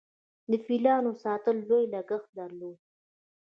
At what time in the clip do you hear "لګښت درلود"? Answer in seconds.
1.93-2.77